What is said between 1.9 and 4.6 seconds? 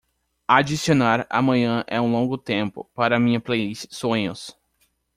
um longo tempo para minha playlist Sueños